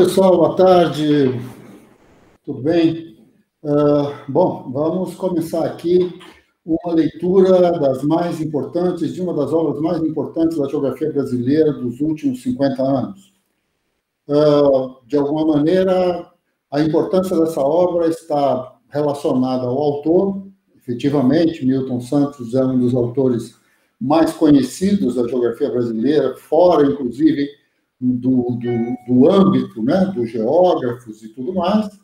[0.00, 1.38] pessoal, boa tarde.
[2.42, 3.18] Tudo bem?
[3.62, 6.18] Uh, bom, vamos começar aqui
[6.64, 12.00] uma leitura das mais importantes, de uma das obras mais importantes da geografia brasileira dos
[12.00, 13.34] últimos 50 anos.
[14.26, 16.32] Uh, de alguma maneira,
[16.70, 20.46] a importância dessa obra está relacionada ao autor,
[20.78, 23.54] efetivamente, Milton Santos é um dos autores
[24.00, 27.59] mais conhecidos da geografia brasileira, fora, inclusive,
[28.00, 32.00] do, do, do âmbito né, dos geógrafos e tudo mais.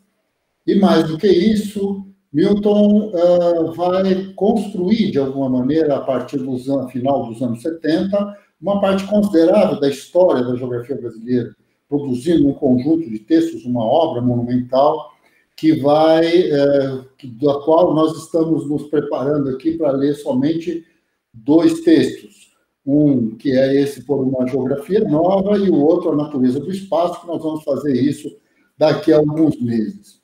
[0.65, 6.57] E mais do que isso, Milton uh, vai construir, de alguma maneira, a partir do
[6.89, 11.55] final dos anos 70, uma parte considerável da história da geografia brasileira,
[11.87, 15.11] produzindo um conjunto de textos, uma obra monumental,
[15.55, 17.05] que vai, uh,
[17.41, 20.85] da qual nós estamos nos preparando aqui para ler somente
[21.33, 22.47] dois textos
[22.87, 27.19] um que é esse por uma geografia nova e o outro a natureza do espaço,
[27.19, 28.33] que nós vamos fazer isso
[28.77, 30.21] daqui a alguns meses.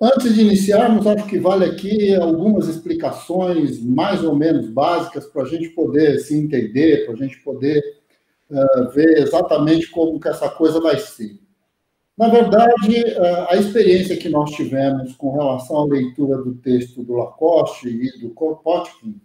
[0.00, 5.46] Antes de iniciarmos, acho que vale aqui algumas explicações mais ou menos básicas para a
[5.46, 7.82] gente poder se entender, para a gente poder
[8.50, 11.38] uh, ver exatamente como que essa coisa vai ser.
[12.16, 13.02] Na verdade,
[13.48, 18.30] a experiência que nós tivemos com relação à leitura do texto do Lacoste e do
[18.30, 19.18] Kropotkin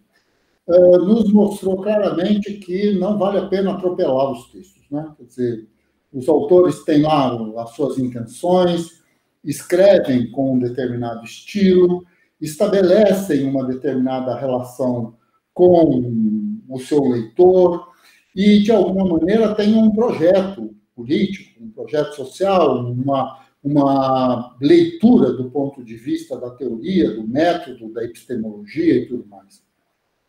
[0.68, 4.84] eh, nos mostrou claramente que não vale a pena atropelar os textos.
[4.90, 5.14] Né?
[5.18, 5.68] Quer dizer,
[6.12, 9.04] os autores têm lá as suas intenções,
[9.44, 12.04] escrevem com um determinado estilo,
[12.42, 15.16] estabelecem uma determinada relação
[15.54, 17.90] com o seu leitor
[18.36, 25.52] e, de alguma maneira, têm um projeto político, um projeto social, uma, uma leitura do
[25.52, 29.65] ponto de vista da teoria, do método, da epistemologia e tudo mais.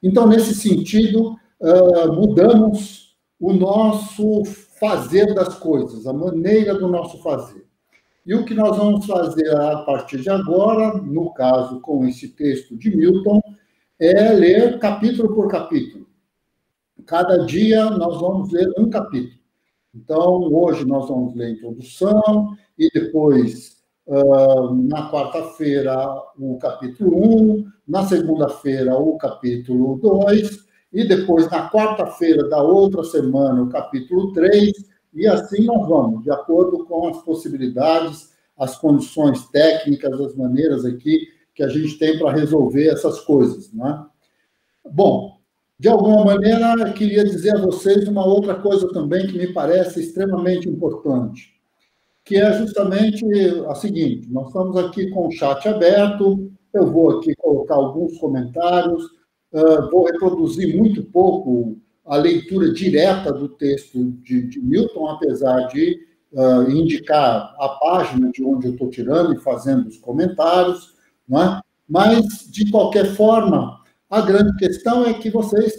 [0.06, 1.36] Então, nesse sentido,
[2.14, 4.44] mudamos o nosso
[4.78, 7.66] fazer das coisas, a maneira do nosso fazer.
[8.24, 12.76] E o que nós vamos fazer a partir de agora, no caso com esse texto
[12.76, 13.40] de Milton,
[13.98, 16.06] é ler capítulo por capítulo.
[17.04, 19.40] Cada dia nós vamos ler um capítulo.
[19.92, 23.75] Então, hoje nós vamos ler a introdução e depois
[24.08, 25.96] Na quarta-feira,
[26.38, 33.62] o capítulo 1, na segunda-feira, o capítulo 2, e depois, na quarta-feira da outra semana,
[33.62, 34.72] o capítulo 3,
[35.12, 41.26] e assim nós vamos, de acordo com as possibilidades, as condições técnicas, as maneiras aqui
[41.52, 43.72] que a gente tem para resolver essas coisas.
[43.72, 44.04] Né?
[44.88, 45.36] Bom,
[45.80, 50.68] de alguma maneira, queria dizer a vocês uma outra coisa também que me parece extremamente
[50.68, 51.55] importante
[52.26, 53.24] que é justamente
[53.68, 59.02] a seguinte: nós estamos aqui com o chat aberto, eu vou aqui colocar alguns comentários,
[59.52, 65.98] uh, vou reproduzir muito pouco a leitura direta do texto de, de Milton, apesar de
[66.32, 70.94] uh, indicar a página de onde eu estou tirando e fazendo os comentários,
[71.28, 71.60] não é?
[71.88, 73.80] mas, de qualquer forma,
[74.10, 75.72] a grande questão é que vocês,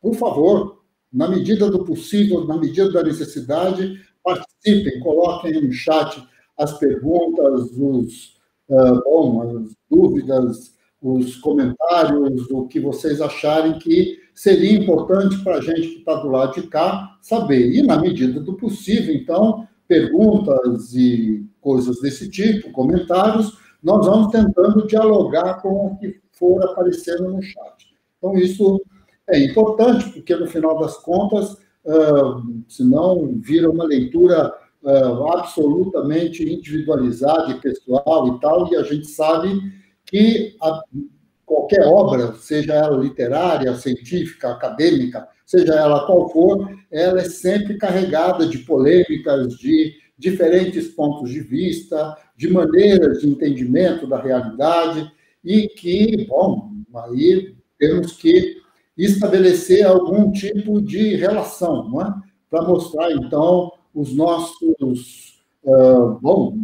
[0.00, 0.80] por favor,
[1.12, 6.22] na medida do possível, na medida da necessidade, participem, coloquem no chat
[6.58, 8.36] as perguntas, os,
[8.68, 15.60] uh, bom, as dúvidas, os comentários, o que vocês acharem que seria importante para a
[15.60, 17.72] gente que está do lado de cá saber.
[17.72, 24.86] E, na medida do possível, então, perguntas e coisas desse tipo, comentários, nós vamos tentando
[24.86, 27.86] dialogar com o que for aparecendo no chat.
[28.18, 28.80] Então, isso
[29.28, 37.52] é importante, porque, no final das contas, uh, senão vira uma leitura uh, absolutamente individualizada
[37.52, 39.60] e pessoal e tal, e a gente sabe
[40.06, 40.80] que a,
[41.44, 48.46] qualquer obra, seja ela literária, científica, acadêmica, seja ela qual for, ela é sempre carregada
[48.46, 55.10] de polêmicas, de diferentes pontos de vista, de maneiras de entendimento da realidade,
[55.44, 58.59] e que, bom, aí temos que
[59.04, 62.14] estabelecer algum tipo de relação, é?
[62.50, 66.56] para mostrar, então, os nossos, uh, bom,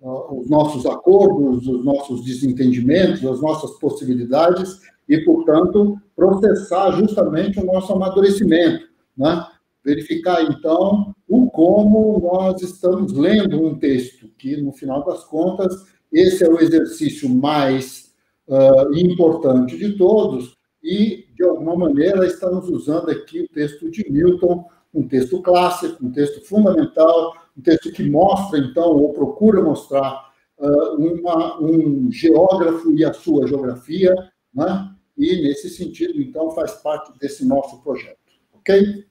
[0.00, 7.64] uh, os nossos acordos, os nossos desentendimentos, as nossas possibilidades e, portanto, processar justamente o
[7.64, 9.46] nosso amadurecimento, né?
[9.84, 15.74] verificar, então, o como nós estamos lendo um texto, que, no final das contas,
[16.12, 18.12] esse é o exercício mais
[18.46, 24.62] uh, importante de todos, e, de alguma maneira, estamos usando aqui o texto de Milton,
[24.92, 30.96] um texto clássico, um texto fundamental, um texto que mostra, então, ou procura mostrar uh,
[30.96, 34.14] uma, um geógrafo e a sua geografia,
[34.52, 34.90] né?
[35.16, 38.18] e, nesse sentido, então, faz parte desse nosso projeto.
[38.52, 39.06] Ok?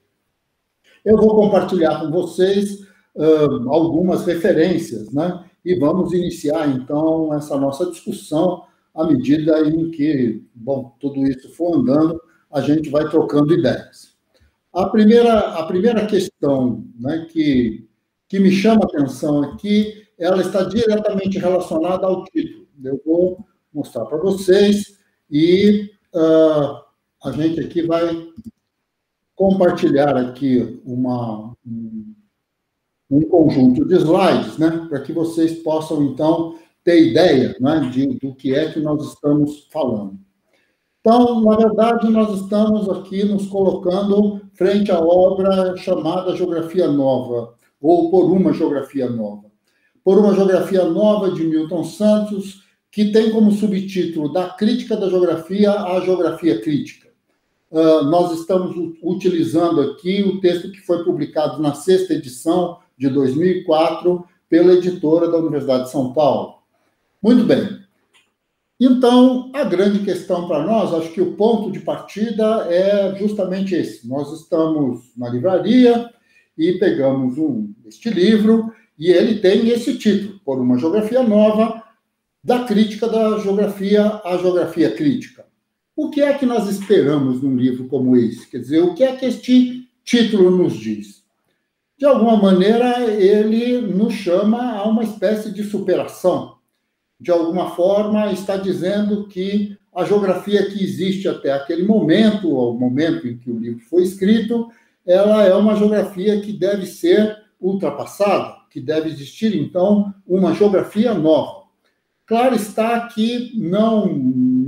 [1.04, 2.82] Eu vou compartilhar com vocês
[3.16, 5.46] uh, algumas referências, né?
[5.64, 8.62] E vamos iniciar, então, essa nossa discussão
[8.94, 12.20] à medida em que, bom, tudo isso for andando,
[12.50, 14.16] a gente vai trocando ideias.
[14.72, 17.88] A primeira, a primeira questão né, que,
[18.28, 22.68] que me chama a atenção aqui, ela está diretamente relacionada ao título.
[22.82, 24.98] Eu vou mostrar para vocês
[25.30, 26.82] e uh,
[27.22, 28.28] a gente aqui vai
[29.34, 32.14] compartilhar aqui uma, um,
[33.10, 36.58] um conjunto de slides, né, para que vocês possam, então,
[36.90, 40.18] ter ideia né, de, do que é que nós estamos falando.
[41.00, 48.10] Então, na verdade, nós estamos aqui nos colocando frente à obra chamada Geografia Nova, ou
[48.10, 49.48] Por uma Geografia Nova.
[50.04, 55.70] Por uma Geografia Nova, de Milton Santos, que tem como subtítulo Da Crítica da Geografia
[55.70, 57.08] à Geografia Crítica.
[57.70, 64.24] Uh, nós estamos utilizando aqui o texto que foi publicado na sexta edição de 2004
[64.48, 66.59] pela editora da Universidade de São Paulo.
[67.22, 67.80] Muito bem.
[68.80, 74.08] Então, a grande questão para nós, acho que o ponto de partida é justamente esse.
[74.08, 76.08] Nós estamos na livraria
[76.56, 81.82] e pegamos um, este livro e ele tem esse título, Por uma Geografia Nova,
[82.42, 85.44] da crítica da geografia à geografia crítica.
[85.94, 88.48] O que é que nós esperamos num livro como esse?
[88.48, 91.22] Quer dizer, o que é que este título nos diz?
[91.98, 96.59] De alguma maneira, ele nos chama a uma espécie de superação.
[97.20, 103.28] De alguma forma, está dizendo que a geografia que existe até aquele momento, o momento
[103.28, 104.68] em que o livro foi escrito,
[105.06, 111.64] ela é uma geografia que deve ser ultrapassada, que deve existir, então, uma geografia nova.
[112.24, 114.06] Claro está que não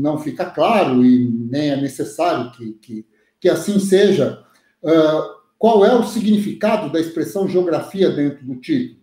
[0.02, 3.06] não fica claro e nem é necessário que, que,
[3.40, 4.42] que assim seja.
[4.82, 9.00] Uh, qual é o significado da expressão geografia dentro do título?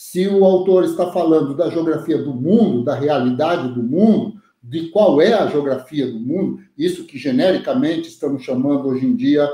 [0.00, 5.20] Se o autor está falando da geografia do mundo, da realidade do mundo, de qual
[5.20, 9.44] é a geografia do mundo, isso que genericamente estamos chamando hoje em dia,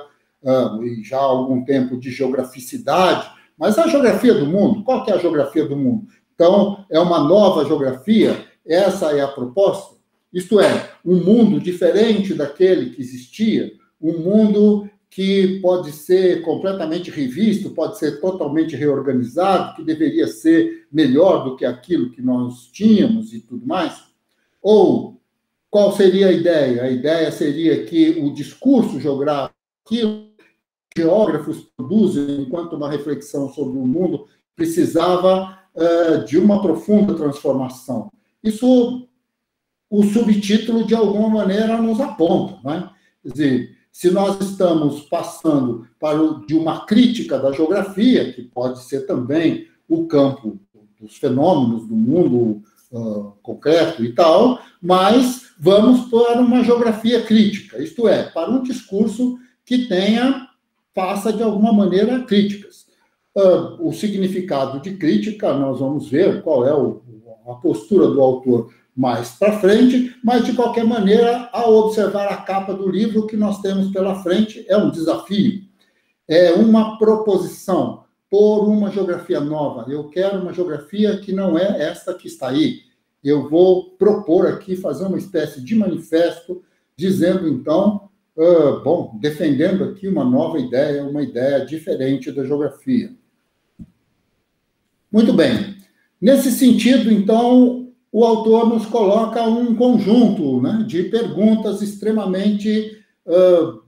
[0.43, 3.27] uh, e já há algum tempo, de geograficidade,
[3.59, 6.09] mas a geografia do mundo, qual que é a geografia do mundo?
[6.35, 8.45] Então, é uma nova geografia?
[8.67, 9.97] Essa é a proposta?
[10.31, 17.71] Isto é, um mundo diferente daquele que existia, um mundo que pode ser completamente revisto,
[17.71, 23.39] pode ser totalmente reorganizado, que deveria ser melhor do que aquilo que nós tínhamos e
[23.39, 23.97] tudo mais?
[24.61, 25.21] Ou
[25.71, 26.83] qual seria a ideia?
[26.83, 29.55] A ideia seria que o discurso geográfico,
[29.87, 30.03] que
[30.99, 38.11] geógrafos produzem enquanto uma reflexão sobre o mundo, precisava uh, de uma profunda transformação.
[38.43, 39.09] Isso
[39.89, 42.59] o subtítulo, de alguma maneira, nos aponta.
[42.65, 42.91] Né?
[43.23, 48.83] Quer dizer, se nós estamos passando para o, de uma crítica da geografia, que pode
[48.83, 50.59] ser também o campo
[51.01, 52.61] dos fenômenos do mundo
[52.91, 59.39] uh, concreto e tal, mas vamos para uma geografia crítica, isto é, para um discurso
[59.65, 60.49] que tenha,
[60.93, 62.87] faça de alguma maneira críticas.
[63.33, 67.01] Uh, o significado de crítica, nós vamos ver qual é o,
[67.47, 72.73] a postura do autor mais para frente, mas de qualquer maneira, ao observar a capa
[72.73, 75.63] do livro que nós temos pela frente, é um desafio,
[76.29, 79.91] é uma proposição por uma geografia nova.
[79.91, 82.81] Eu quero uma geografia que não é esta que está aí.
[83.23, 86.63] Eu vou propor aqui, fazer uma espécie de manifesto,
[86.97, 93.13] dizendo então, uh, bom, defendendo aqui uma nova ideia, uma ideia diferente da geografia.
[95.11, 95.77] Muito bem.
[96.21, 97.84] Nesse sentido, então,
[98.15, 103.83] o autor nos coloca um conjunto né, de perguntas extremamente uh,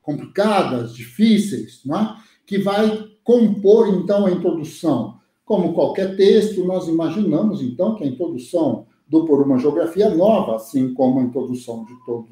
[0.00, 2.16] complicadas, difíceis, é?
[2.46, 5.18] que vai compor, então, a introdução.
[5.44, 10.94] Como qualquer texto, nós imaginamos, então, que a introdução do Por uma Geografia Nova, assim
[10.94, 12.28] como a introdução de todo,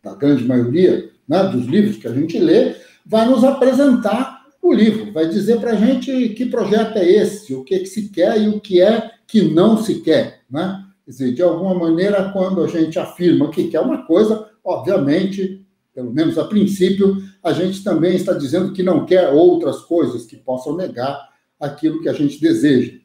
[0.00, 5.12] da grande maioria né, dos livros que a gente lê, vai nos apresentar o livro,
[5.12, 8.48] vai dizer para a gente que projeto é esse, o que, que se quer e
[8.48, 10.41] o que é que não se quer.
[10.52, 10.84] Né?
[11.04, 15.62] Quer dizer, de alguma maneira, quando a gente afirma que quer uma coisa, obviamente
[15.94, 20.36] pelo menos a princípio, a gente também está dizendo que não quer outras coisas que
[20.36, 21.28] possam negar
[21.60, 22.98] aquilo que a gente deseja.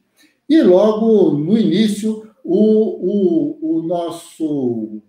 [0.48, 2.56] E logo no início, o,
[3.60, 5.02] o, o nosso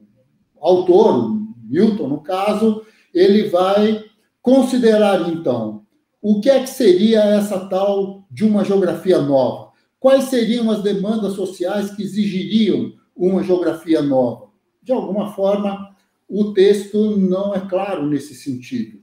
[0.59, 2.81] autor, Milton, no caso,
[3.13, 4.03] ele vai
[4.41, 5.83] considerar então
[6.21, 9.68] o que é que seria essa tal de uma geografia nova?
[9.99, 14.47] Quais seriam as demandas sociais que exigiriam uma geografia nova?
[14.81, 15.95] De alguma forma,
[16.27, 18.99] o texto não é claro nesse sentido.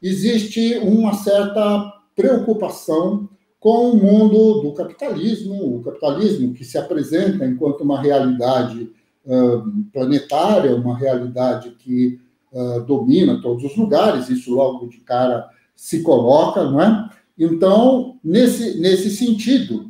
[0.00, 7.82] Existe uma certa preocupação com o mundo do capitalismo, o capitalismo que se apresenta enquanto
[7.82, 8.90] uma realidade
[9.92, 12.20] planetária, uma realidade que
[12.86, 17.10] domina todos os lugares, isso logo de cara se coloca, não é?
[17.38, 19.89] Então, nesse, nesse sentido,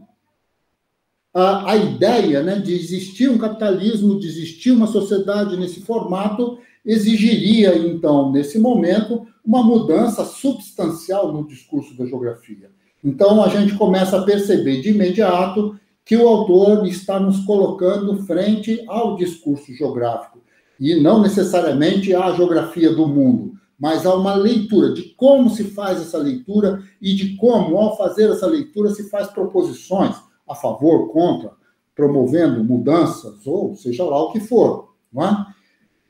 [1.32, 7.76] a, a ideia né, de existir um capitalismo, de existir uma sociedade nesse formato, exigiria,
[7.76, 12.70] então, nesse momento, uma mudança substancial no discurso da geografia.
[13.02, 18.82] Então, a gente começa a perceber de imediato que o autor está nos colocando frente
[18.88, 20.40] ao discurso geográfico,
[20.78, 26.00] e não necessariamente à geografia do mundo, mas a uma leitura de como se faz
[26.00, 30.16] essa leitura e de como, ao fazer essa leitura, se faz proposições
[30.50, 31.52] a favor, contra,
[31.94, 34.94] promovendo mudanças, ou seja lá o que for.
[35.12, 35.46] Não é?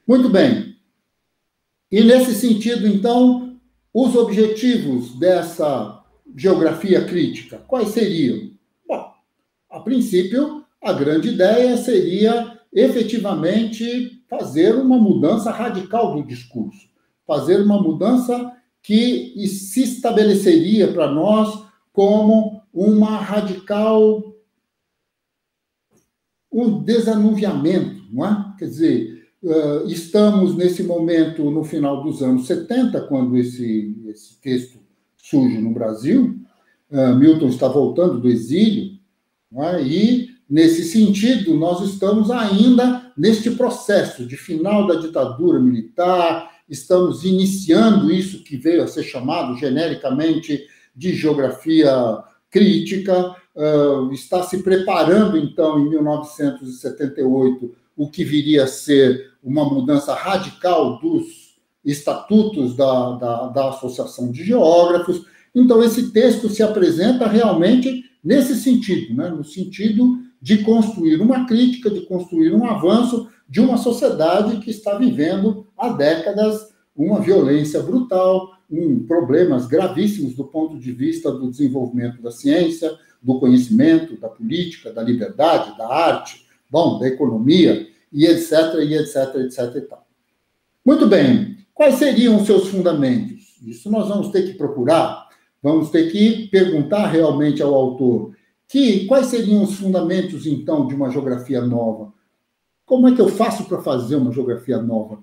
[0.06, 0.76] Muito bem.
[1.90, 3.58] E nesse sentido, então,
[3.92, 6.02] os objetivos dessa
[6.36, 8.50] geografia crítica, quais seriam?
[8.86, 9.12] Bom,
[9.68, 16.88] a princípio, a grande ideia seria efetivamente fazer uma mudança radical do discurso,
[17.26, 24.29] fazer uma mudança que se estabeleceria para nós como uma radical
[26.52, 28.54] um desanuviamento, não é?
[28.58, 29.28] Quer dizer,
[29.86, 34.78] estamos nesse momento no final dos anos 70, quando esse, esse texto
[35.16, 36.36] surge no Brasil.
[37.18, 38.98] Milton está voltando do exílio,
[39.54, 39.82] é?
[39.82, 48.10] e, nesse sentido, nós estamos ainda neste processo de final da ditadura militar, estamos iniciando
[48.10, 51.92] isso que veio a ser chamado genericamente de geografia
[52.50, 60.14] crítica, uh, está se preparando, então, em 1978, o que viria a ser uma mudança
[60.14, 65.24] radical dos estatutos da, da, da Associação de Geógrafos.
[65.54, 69.28] Então, esse texto se apresenta realmente nesse sentido, né?
[69.30, 74.96] no sentido de construir uma crítica, de construir um avanço de uma sociedade que está
[74.96, 82.22] vivendo há décadas uma violência brutal, um, problemas gravíssimos do ponto de vista do desenvolvimento
[82.22, 88.52] da ciência, do conhecimento, da política, da liberdade, da arte, bom, da economia, e etc,
[88.82, 90.06] e etc, etc e tal.
[90.84, 93.58] Muito bem, quais seriam os seus fundamentos?
[93.62, 95.28] Isso nós vamos ter que procurar,
[95.62, 98.34] vamos ter que perguntar realmente ao autor
[98.66, 102.12] que quais seriam os fundamentos, então, de uma geografia nova?
[102.86, 105.22] Como é que eu faço para fazer uma geografia nova?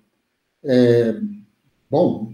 [0.64, 1.16] É,
[1.90, 2.34] bom,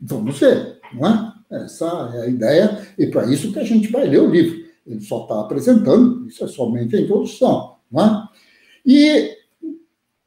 [0.00, 1.30] vamos ver, não é?
[1.64, 4.64] Essa é a ideia, e para isso que a gente vai ler o livro.
[4.86, 7.76] Ele só está apresentando, isso é somente a introdução.
[7.90, 8.28] Não é?
[8.86, 9.36] E,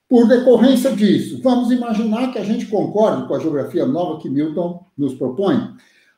[0.07, 4.85] por decorrência disso, vamos imaginar que a gente concorde com a geografia nova que Milton
[4.97, 5.75] nos propõe.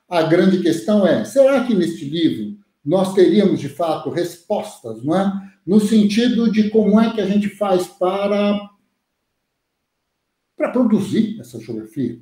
[0.09, 5.51] A grande questão é: será que neste livro nós teríamos, de fato, respostas, não é?
[5.65, 8.69] No sentido de como é que a gente faz para,
[10.55, 12.19] para produzir essa geografia,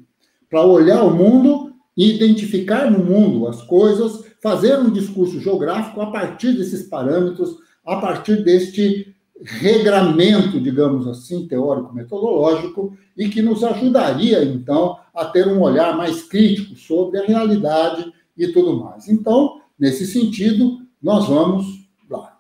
[0.54, 6.54] para olhar o mundo identificar no mundo as coisas, fazer um discurso geográfico a partir
[6.54, 15.26] desses parâmetros, a partir deste regramento, digamos assim, teórico-metodológico, e que nos ajudaria, então, a
[15.26, 19.10] ter um olhar mais crítico sobre a realidade e tudo mais.
[19.10, 21.66] Então, nesse sentido, nós vamos
[22.08, 22.38] lá.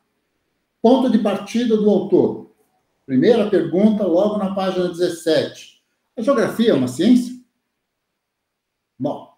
[0.79, 2.51] Ponto de partida do autor.
[3.07, 5.81] Primeira pergunta, logo na página 17.
[6.15, 7.42] A geografia é uma ciência?
[8.99, 9.33] Bom,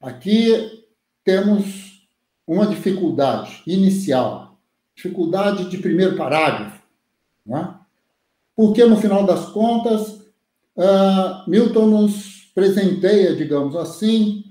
[0.00, 0.84] Aqui
[1.24, 2.06] temos
[2.46, 4.56] uma dificuldade inicial,
[4.94, 6.80] dificuldade de primeiro parágrafo,
[7.44, 7.74] não é?
[8.54, 10.20] porque no final das contas,
[10.76, 14.44] uh, Milton nos presenteia, digamos assim,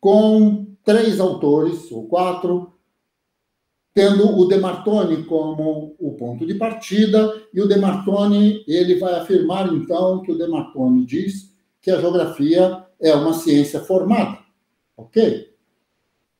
[0.00, 2.72] com três autores, ou quatro,
[3.92, 10.22] tendo o Demartoni como o ponto de partida, e o Demartoni, ele vai afirmar, então,
[10.22, 14.38] que o Demartoni diz que a geografia é uma ciência formada.
[14.96, 15.50] Ok?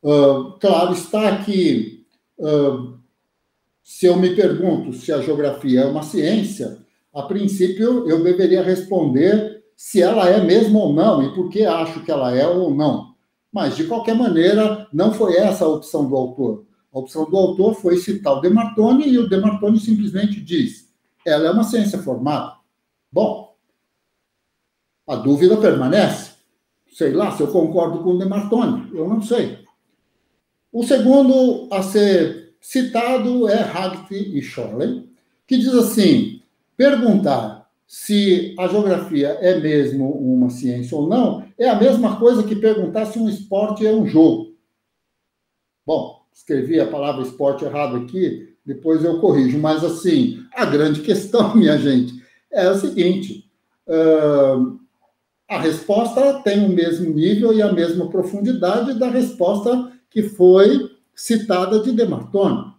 [0.02, 2.06] Uh, claro está que,
[2.38, 2.98] uh,
[3.82, 6.78] se eu me pergunto se a geografia é uma ciência,
[7.12, 12.04] a princípio eu deveria responder se ela é mesmo ou não e por que acho
[12.04, 13.14] que ela é ou não.
[13.52, 16.66] Mas, de qualquer maneira, não foi essa a opção do autor.
[16.92, 20.92] A opção do autor foi citar o Demartoni e o Demartoni simplesmente diz:
[21.24, 22.56] ela é uma ciência formada.
[23.10, 23.56] Bom,
[25.06, 26.33] a dúvida permanece.
[26.94, 29.58] Sei lá se eu concordo com o Demartoni, eu não sei.
[30.72, 35.10] O segundo a ser citado é Hagte e Schollen,
[35.44, 36.40] que diz assim:
[36.76, 42.54] perguntar se a geografia é mesmo uma ciência ou não é a mesma coisa que
[42.54, 44.54] perguntar se um esporte é um jogo.
[45.84, 51.54] Bom, escrevi a palavra esporte errado aqui, depois eu corrijo, mas assim, a grande questão,
[51.58, 52.14] minha gente,
[52.52, 53.50] é o seguinte:
[53.88, 54.78] uh,
[55.54, 61.78] a resposta tem o mesmo nível e a mesma profundidade da resposta que foi citada
[61.80, 62.74] de Demartoni.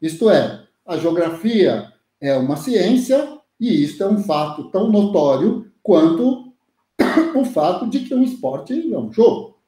[0.00, 6.52] Isto é, a geografia é uma ciência e isto é um fato tão notório quanto
[7.34, 9.58] o fato de que um esporte é um jogo.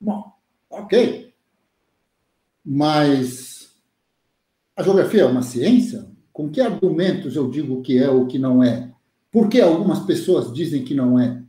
[0.00, 0.32] Bom,
[0.70, 1.34] ok.
[2.64, 3.74] Mas
[4.76, 6.06] a geografia é uma ciência?
[6.32, 8.94] Com que argumentos eu digo que é ou que não é?
[9.30, 11.42] Por que algumas pessoas dizem que não é?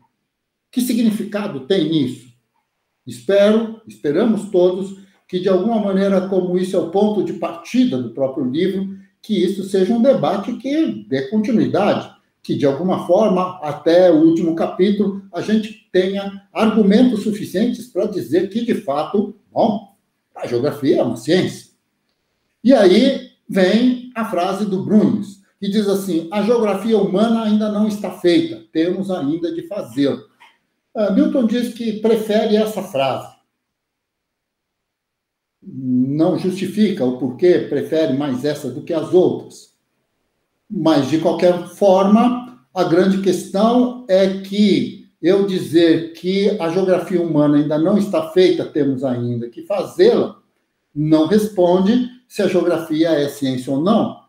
[0.72, 2.30] Que significado tem nisso?
[3.06, 8.12] Espero, esperamos todos, que de alguma maneira, como isso é o ponto de partida do
[8.12, 12.10] próprio livro, que isso seja um debate que dê continuidade,
[12.42, 18.50] que de alguma forma, até o último capítulo, a gente tenha argumentos suficientes para dizer
[18.50, 19.96] que, de fato, bom,
[20.36, 21.70] a geografia é uma ciência.
[22.64, 27.88] E aí vem a frase do Brunes, que diz assim: a geografia humana ainda não
[27.88, 30.24] está feita, temos ainda de fazê-lo.
[30.96, 33.40] Uh, Milton diz que prefere essa frase
[35.72, 39.70] não justifica o porquê prefere mais essa do que as outras.
[40.70, 47.58] Mas, de qualquer forma, a grande questão é que eu dizer que a geografia humana
[47.58, 50.38] ainda não está feita, temos ainda que fazê-la,
[50.96, 54.22] não responde se a geografia é ciência ou não,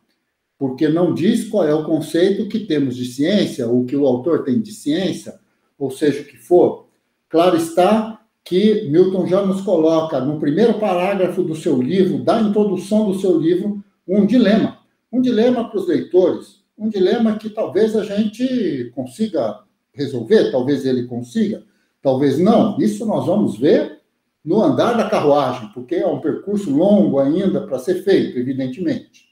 [0.61, 4.45] porque não diz qual é o conceito que temos de ciência, ou que o autor
[4.45, 5.41] tem de ciência,
[5.79, 6.87] ou seja o que for.
[7.31, 13.11] Claro está que Milton já nos coloca no primeiro parágrafo do seu livro, da introdução
[13.11, 14.81] do seu livro, um dilema.
[15.11, 19.61] Um dilema para os leitores, um dilema que talvez a gente consiga
[19.95, 21.63] resolver, talvez ele consiga,
[22.03, 22.79] talvez não.
[22.79, 24.01] Isso nós vamos ver
[24.45, 29.30] no andar da carruagem, porque é um percurso longo ainda para ser feito, evidentemente.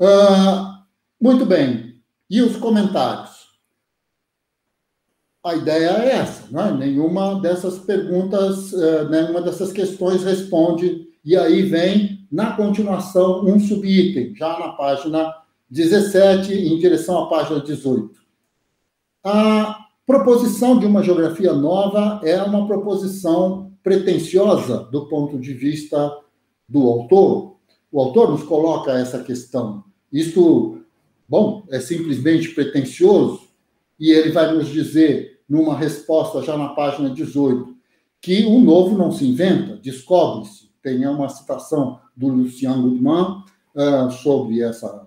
[0.00, 0.82] Uh,
[1.20, 2.00] muito bem.
[2.28, 3.42] E os comentários?
[5.44, 6.70] a ideia é essa, né?
[6.70, 14.34] nenhuma dessas perguntas, eh, nenhuma dessas questões responde, e aí vem, na continuação, um subitem,
[14.36, 15.34] já na página
[15.68, 18.10] 17, em direção à página 18.
[19.24, 26.16] A proposição de uma geografia nova é uma proposição pretensiosa do ponto de vista
[26.68, 27.51] do autor.
[27.92, 29.84] O autor nos coloca essa questão.
[30.10, 30.80] Isto,
[31.28, 33.42] bom, é simplesmente pretensioso,
[34.00, 37.76] e ele vai nos dizer numa resposta já na página 18,
[38.18, 40.70] que o novo não se inventa, descobre-se.
[40.82, 43.44] Tem uma citação do Lucien Goodman
[43.76, 45.06] uh, sobre essa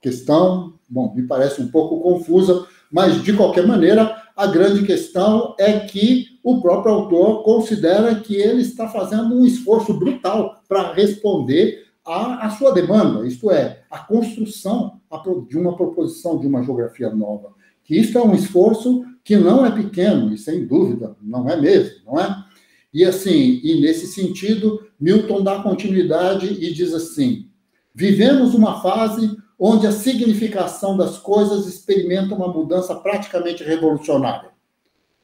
[0.00, 0.74] questão.
[0.88, 6.38] Bom, me parece um pouco confusa, mas de qualquer maneira, a grande questão é que
[6.42, 12.72] o próprio autor considera que ele está fazendo um esforço brutal para responder à sua
[12.72, 15.00] demanda, isto é, a construção
[15.48, 17.54] de uma proposição de uma geografia nova.
[17.82, 22.00] Que isso é um esforço que não é pequeno, e sem dúvida, não é mesmo,
[22.06, 22.44] não é?
[22.92, 27.48] E assim, e nesse sentido, Milton dá continuidade e diz assim:
[27.94, 34.50] vivemos uma fase onde a significação das coisas experimenta uma mudança praticamente revolucionária.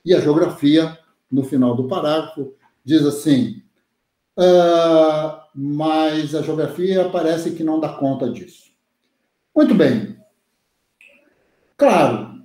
[0.05, 0.99] E a geografia,
[1.31, 2.53] no final do parágrafo,
[2.85, 3.63] diz assim:
[4.39, 8.71] uh, mas a geografia parece que não dá conta disso.
[9.55, 10.17] Muito bem.
[11.77, 12.45] Claro,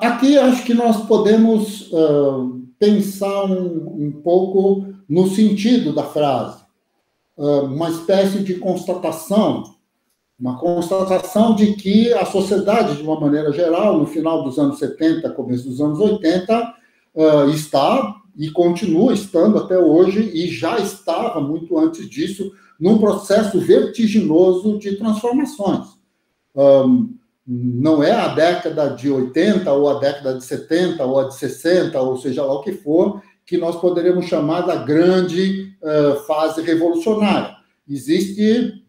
[0.00, 6.62] aqui acho que nós podemos uh, pensar um, um, pouco no sentido da frase,
[7.36, 9.74] uh, uma espécie de constatação,
[10.38, 15.30] uma constatação de que a sociedade, de uma maneira geral, no final dos anos 70,
[15.30, 16.74] começo dos anos 80,
[17.14, 23.60] uh, está e continua estando até hoje, e já estava muito antes disso, num processo
[23.60, 25.88] vertiginoso de transformações.
[26.54, 27.14] Um,
[27.46, 32.00] não é a década de 80 ou a década de 70 ou a de 60,
[32.00, 37.56] ou seja lá o que for, que nós poderíamos chamar da grande uh, fase revolucionária.
[37.88, 38.82] Existe,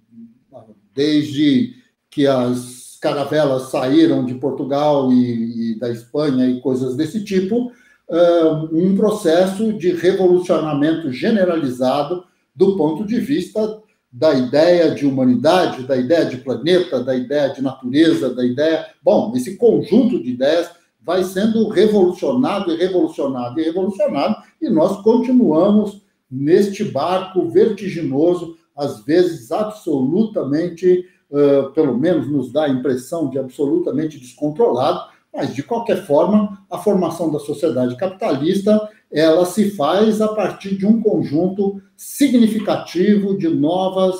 [0.93, 1.75] desde
[2.10, 7.71] que as caravelas saíram de Portugal e, e da Espanha e coisas desse tipo,
[8.09, 12.23] uh, um processo de revolucionamento generalizado
[12.55, 17.63] do ponto de vista da ideia de humanidade, da ideia de planeta, da ideia de
[17.63, 18.85] natureza, da ideia.
[19.01, 20.69] Bom, esse conjunto de ideias
[21.01, 29.51] vai sendo revolucionado e revolucionado e revolucionado, e nós continuamos neste barco vertiginoso, às vezes
[29.51, 36.63] absolutamente, uh, pelo menos nos dá a impressão de absolutamente descontrolado, mas de qualquer forma,
[36.69, 43.47] a formação da sociedade capitalista ela se faz a partir de um conjunto significativo de
[43.47, 44.15] novas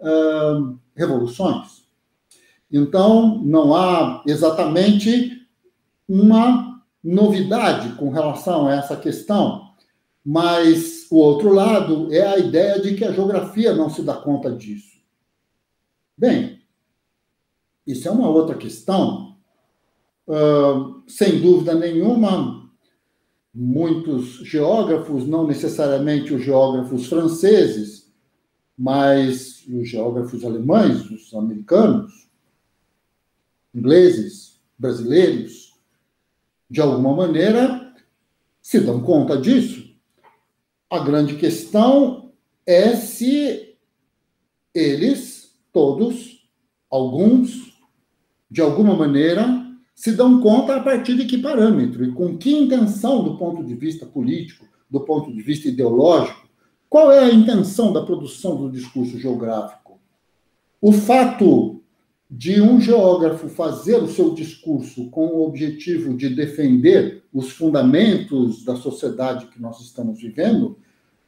[0.00, 1.84] uh, revoluções.
[2.70, 5.46] Então, não há exatamente
[6.08, 9.68] uma novidade com relação a essa questão,
[10.24, 14.50] mas o outro lado é a ideia de que a geografia não se dá conta
[14.50, 14.98] disso.
[16.16, 16.60] Bem,
[17.86, 19.27] isso é uma outra questão.
[21.06, 22.70] Sem dúvida nenhuma,
[23.54, 28.12] muitos geógrafos, não necessariamente os geógrafos franceses,
[28.76, 32.28] mas os geógrafos alemães, os americanos,
[33.74, 35.74] ingleses, brasileiros,
[36.70, 37.94] de alguma maneira
[38.60, 39.96] se dão conta disso.
[40.90, 42.32] A grande questão
[42.66, 43.76] é se
[44.74, 46.48] eles, todos,
[46.90, 47.76] alguns,
[48.50, 49.57] de alguma maneira,
[49.98, 53.74] se dão conta a partir de que parâmetro e com que intenção do ponto de
[53.74, 56.48] vista político, do ponto de vista ideológico,
[56.88, 59.98] qual é a intenção da produção do discurso geográfico?
[60.80, 61.82] O fato
[62.30, 68.76] de um geógrafo fazer o seu discurso com o objetivo de defender os fundamentos da
[68.76, 70.78] sociedade que nós estamos vivendo,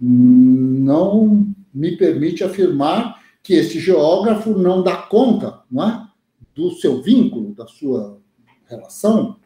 [0.01, 6.09] não me permite afirmar que esse geógrafo não dá conta não é?
[6.55, 8.21] do seu vínculo, da sua
[8.71, 9.37] relação,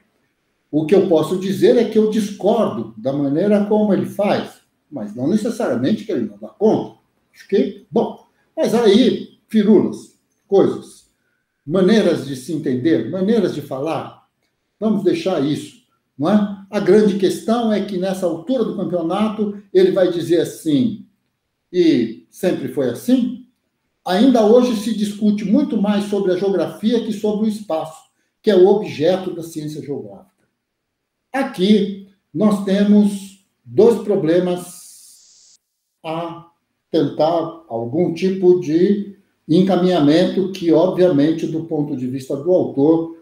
[0.70, 4.60] o que eu posso dizer é que eu discordo da maneira como ele faz,
[4.90, 6.98] mas não necessariamente que ele não dá conta.
[7.32, 11.10] Acho que, bom, mas aí, firulas, coisas,
[11.66, 14.28] maneiras de se entender, maneiras de falar,
[14.78, 15.82] vamos deixar isso,
[16.18, 16.66] não é?
[16.70, 21.06] A grande questão é que nessa altura do campeonato ele vai dizer assim,
[21.72, 23.46] e sempre foi assim?
[24.04, 28.03] Ainda hoje se discute muito mais sobre a geografia que sobre o espaço
[28.44, 30.46] que é o objeto da ciência geográfica.
[31.32, 35.54] Aqui nós temos dois problemas
[36.04, 36.50] a
[36.90, 39.16] tentar algum tipo de
[39.48, 43.16] encaminhamento que, obviamente, do ponto de vista do autor,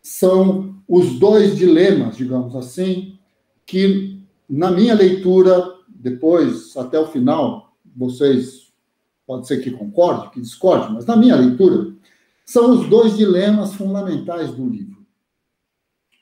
[0.00, 3.18] são os dois dilemas, digamos assim,
[3.66, 8.72] que na minha leitura, depois até o final, vocês
[9.26, 11.92] pode ser que concordem, que discordem, mas na minha leitura,
[12.48, 15.06] são os dois dilemas fundamentais do livro.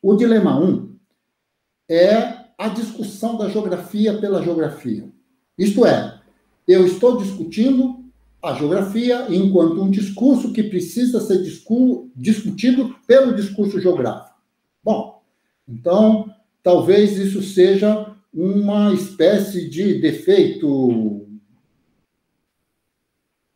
[0.03, 0.97] O dilema 1 um
[1.89, 5.09] é a discussão da geografia pela geografia.
[5.57, 6.21] Isto é,
[6.67, 8.05] eu estou discutindo
[8.43, 11.45] a geografia enquanto um discurso que precisa ser
[12.17, 14.37] discutido pelo discurso geográfico.
[14.83, 15.23] Bom,
[15.69, 16.29] então,
[16.61, 21.25] talvez isso seja uma espécie de defeito,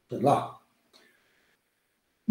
[0.09, 0.60] sei lá,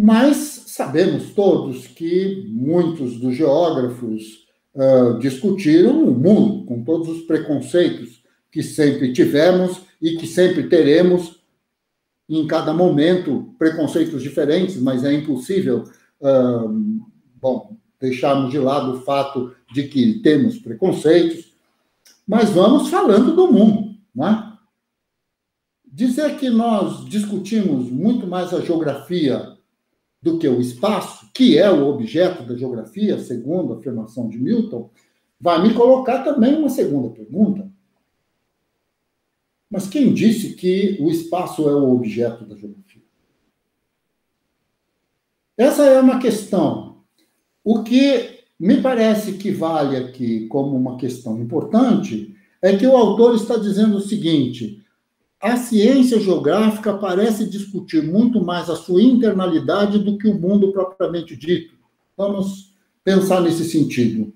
[0.01, 8.23] mas sabemos todos que muitos dos geógrafos uh, discutiram o mundo, com todos os preconceitos
[8.49, 11.41] que sempre tivemos e que sempre teremos
[12.29, 15.83] em cada momento, preconceitos diferentes, mas é impossível,
[16.21, 17.03] uh,
[17.35, 21.57] bom, deixarmos de lado o fato de que temos preconceitos,
[22.25, 24.53] mas vamos falando do mundo, não é?
[25.91, 29.58] Dizer que nós discutimos muito mais a geografia
[30.21, 34.89] do que o espaço, que é o objeto da geografia, segundo a afirmação de Milton,
[35.39, 37.69] vai me colocar também uma segunda pergunta.
[39.69, 43.03] Mas quem disse que o espaço é o objeto da geografia?
[45.55, 47.03] Essa é uma questão.
[47.63, 53.35] O que me parece que vale aqui como uma questão importante é que o autor
[53.35, 54.83] está dizendo o seguinte:
[55.41, 61.35] a ciência geográfica parece discutir muito mais a sua internalidade do que o mundo propriamente
[61.35, 61.73] dito.
[62.17, 62.73] Vamos
[63.03, 64.33] pensar nesse sentido.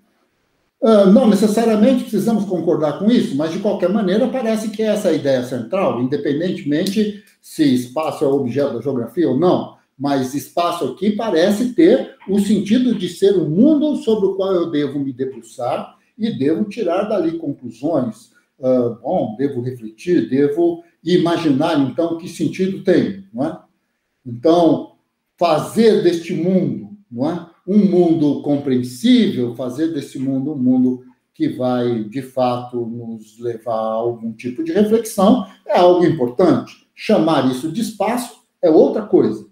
[0.81, 5.11] Uh, não necessariamente precisamos concordar com isso, mas de qualquer maneira parece que essa é
[5.11, 9.77] a ideia central, independentemente se espaço é objeto da geografia ou não.
[9.97, 14.71] Mas espaço aqui parece ter o sentido de ser o mundo sobre o qual eu
[14.71, 18.31] devo me debruçar e devo tirar dali conclusões.
[18.59, 23.59] Uh, bom, devo refletir, devo e imaginar, então, que sentido tem, não é?
[24.25, 24.93] Então,
[25.37, 27.49] fazer deste mundo não é?
[27.65, 33.93] Um mundo compreensível, fazer desse mundo um mundo que vai, de fato, nos levar a
[33.93, 36.87] algum tipo de reflexão, é algo importante.
[36.93, 39.47] Chamar isso de espaço é outra coisa.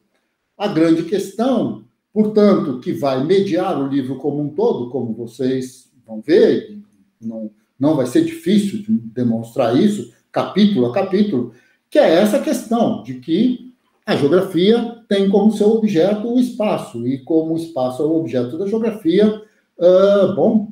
[0.58, 6.22] A grande questão, portanto, que vai mediar o livro como um todo, como vocês vão
[6.22, 6.78] ver,
[7.20, 11.54] não, não vai ser difícil de demonstrar isso, capítulo a capítulo,
[11.90, 13.72] que é essa questão de que
[14.06, 18.58] a geografia tem como seu objeto o espaço, e como o espaço é o objeto
[18.58, 19.42] da geografia,
[19.78, 20.72] uh, bom,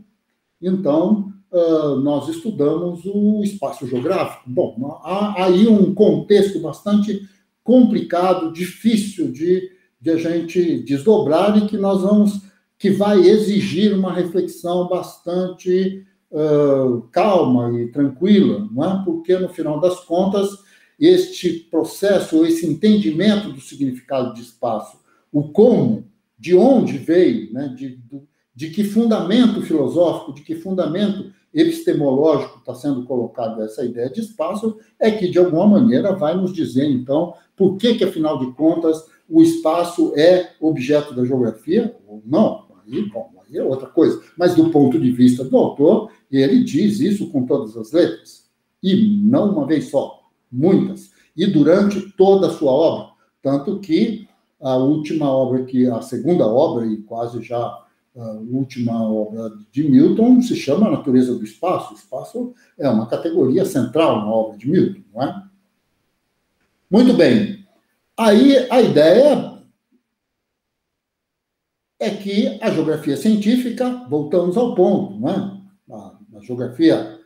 [0.61, 4.43] então uh, nós estudamos o espaço geográfico.
[4.47, 7.27] Bom, há aí um contexto bastante
[7.63, 9.69] complicado, difícil de,
[10.01, 12.41] de a gente desdobrar e que nós vamos,
[12.77, 19.03] que vai exigir uma reflexão bastante uh, calma e tranquila, não é?
[19.03, 20.49] Porque no final das contas
[20.99, 24.99] este processo, esse entendimento do significado de espaço,
[25.31, 26.05] o como,
[26.37, 27.73] de onde veio, né?
[27.75, 27.99] de,
[28.53, 34.77] de que fundamento filosófico, de que fundamento epistemológico está sendo colocado essa ideia de espaço,
[34.99, 39.05] é que, de alguma maneira, vai nos dizer, então, por que, que afinal de contas,
[39.27, 42.67] o espaço é objeto da geografia ou não.
[42.85, 44.21] Aí, bom, é outra coisa.
[44.37, 48.49] Mas, do ponto de vista do autor, ele diz isso com todas as letras.
[48.81, 51.11] E não uma vez só, muitas.
[51.35, 53.09] E durante toda a sua obra.
[53.41, 54.27] Tanto que
[54.59, 57.85] a última obra, que a segunda obra, e quase já
[58.17, 61.93] a última obra de Milton se chama A Natureza do Espaço.
[61.93, 65.43] O espaço é uma categoria central na obra de Milton, não é?
[66.91, 67.65] Muito bem.
[68.17, 69.58] Aí a ideia
[71.99, 75.59] é que a geografia científica, voltamos ao ponto, não é?
[75.91, 77.19] A, a geografia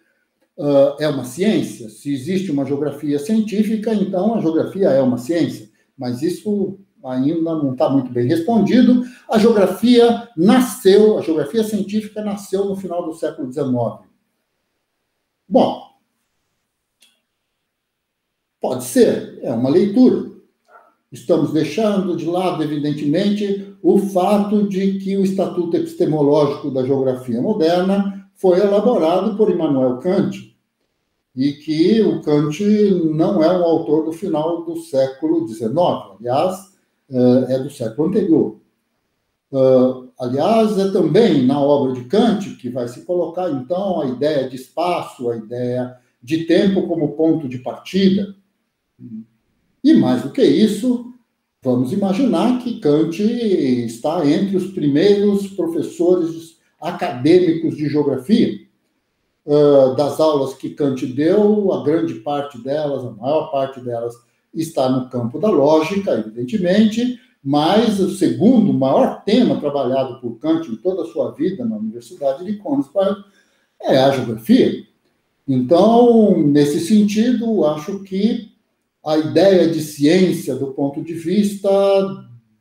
[0.57, 1.89] uh, é uma ciência.
[1.89, 5.69] Se existe uma geografia científica, então a geografia é uma ciência.
[5.95, 9.03] Mas isso ainda não está muito bem respondido.
[9.29, 14.09] A geografia nasceu, a geografia científica nasceu no final do século XIX.
[15.47, 15.83] Bom,
[18.59, 20.32] pode ser, é uma leitura.
[21.13, 28.28] Estamos deixando de lado, evidentemente, o fato de que o Estatuto Epistemológico da Geografia Moderna
[28.34, 30.58] foi elaborado por Immanuel Kant,
[31.36, 32.60] e que o Kant
[33.13, 35.71] não é um autor do final do século XIX.
[36.19, 36.73] Aliás,
[37.47, 38.60] é do século anterior.
[39.52, 44.49] Uh, aliás, é também na obra de Kant que vai se colocar, então, a ideia
[44.49, 48.36] de espaço, a ideia de tempo como ponto de partida.
[49.83, 51.13] E mais do que isso,
[51.61, 58.61] vamos imaginar que Kant está entre os primeiros professores acadêmicos de geografia.
[59.45, 64.13] Uh, das aulas que Kant deu, a grande parte delas, a maior parte delas,
[64.53, 70.77] está no campo da lógica, evidentemente, mas o segundo maior tema trabalhado por Kant em
[70.77, 73.21] toda a sua vida na Universidade de Königsberg
[73.81, 74.85] é a geografia.
[75.45, 78.52] Então, nesse sentido, acho que
[79.05, 81.69] a ideia de ciência, do ponto de vista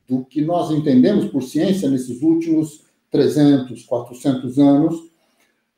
[0.08, 4.94] do que nós entendemos por ciência nesses últimos 300, 400 anos,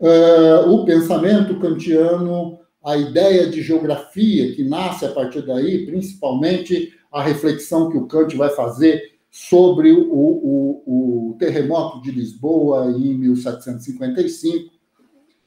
[0.01, 7.23] uh, o pensamento kantiano a ideia de geografia que nasce a partir daí, principalmente a
[7.23, 14.71] reflexão que o Kant vai fazer sobre o, o, o terremoto de Lisboa em 1755.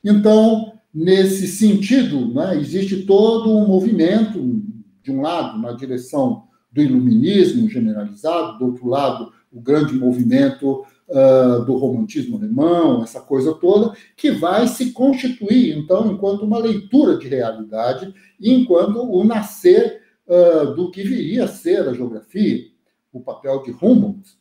[0.03, 4.63] Então, nesse sentido, né, existe todo um movimento,
[5.08, 11.63] de um lado, na direção do iluminismo generalizado, do outro lado, o grande movimento uh,
[11.63, 17.30] do romantismo alemão, essa coisa toda, que vai se constituir, então, enquanto uma leitura de
[17.30, 22.65] realidade enquanto o nascer uh, do que viria a ser a geografia,
[23.13, 24.38] o papel de Humboldt,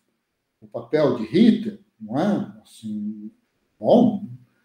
[0.61, 2.53] o papel de Ritter, não é?
[2.61, 3.31] Assim,
[3.79, 4.25] bom,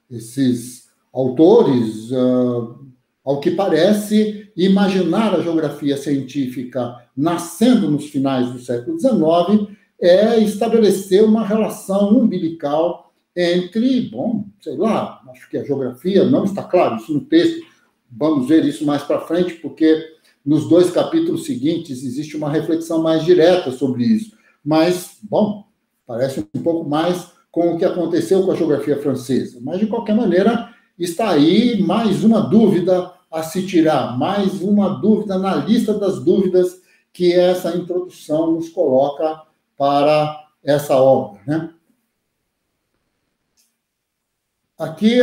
[0.10, 2.81] esses autores, uh,
[3.24, 11.24] ao que parece, imaginar a geografia científica nascendo nos finais do século XIX é estabelecer
[11.24, 17.14] uma relação umbilical entre, bom, sei lá, acho que a geografia não está claro isso
[17.14, 17.66] no texto,
[18.12, 20.04] vamos ver isso mais para frente, porque
[20.46, 24.36] nos dois capítulos seguintes existe uma reflexão mais direta sobre isso.
[24.66, 25.66] Mas, bom,
[26.06, 29.60] parece um pouco mais com o que aconteceu com a geografia francesa.
[29.62, 35.38] Mas, de qualquer maneira, está aí mais uma dúvida a se tirar, mais uma dúvida
[35.38, 36.82] na lista das dúvidas
[37.14, 39.42] que essa introdução nos coloca
[39.78, 41.42] para essa obra.
[41.48, 41.74] Né?
[44.78, 45.20] Aqui,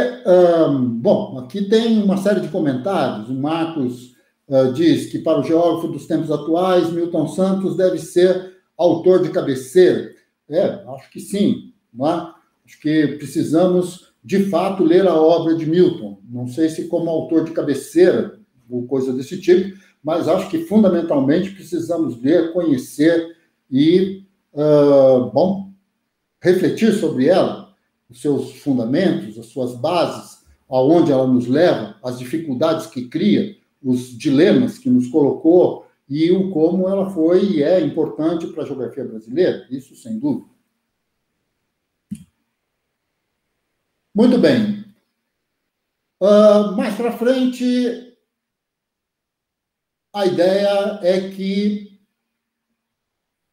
[1.00, 3.28] bom, aqui tem uma série de comentários.
[3.28, 4.14] O Marcos
[4.48, 9.30] uh, diz que, para o geógrafo dos tempos atuais, Milton Santos deve ser autor de
[9.30, 10.14] cabeceira.
[10.48, 11.72] É, acho que sim.
[11.92, 12.32] Não é?
[12.64, 16.20] Acho que precisamos, de fato, ler a obra de Milton.
[16.28, 18.38] Não sei se como autor de cabeceira
[18.68, 23.34] ou coisa desse tipo, mas acho que fundamentalmente precisamos ler, conhecer
[23.70, 25.72] e, uh, bom,
[26.42, 27.74] refletir sobre ela,
[28.10, 34.10] os seus fundamentos, as suas bases, aonde ela nos leva, as dificuldades que cria, os
[34.10, 39.06] dilemas que nos colocou e o como ela foi e é importante para a geografia
[39.06, 40.57] brasileira, isso sem dúvida.
[44.18, 44.84] Muito bem.
[46.20, 48.16] Uh, mais para frente,
[50.12, 52.00] a ideia é que,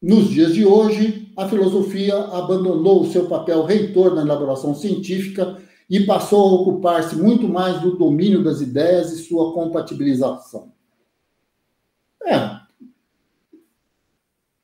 [0.02, 6.04] nos dias de hoje, a filosofia abandonou o seu papel reitor na elaboração científica e
[6.04, 10.72] passou a ocupar-se muito mais do domínio das ideias e sua compatibilização.
[12.24, 12.60] É.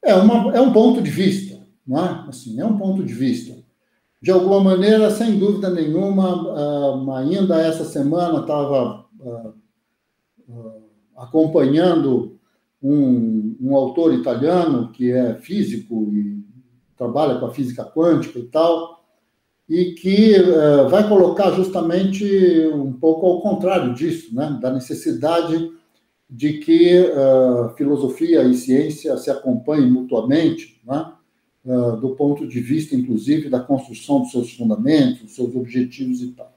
[0.03, 2.29] É, uma, é um ponto de vista, não é?
[2.29, 3.62] Assim, é um ponto de vista.
[4.23, 9.05] De alguma maneira, sem dúvida nenhuma, ainda essa semana estava
[11.17, 12.39] acompanhando
[12.81, 16.41] um, um autor italiano que é físico e
[16.97, 19.05] trabalha com a física quântica e tal,
[19.69, 22.25] e que uh, vai colocar justamente
[22.75, 24.59] um pouco ao contrário disso, né?
[24.61, 25.71] da necessidade
[26.29, 31.13] de que uh, filosofia e ciência se acompanhem mutuamente, né?
[31.65, 36.29] Uh, do ponto de vista, inclusive, da construção dos seus fundamentos, dos seus objetivos e
[36.29, 36.53] tal.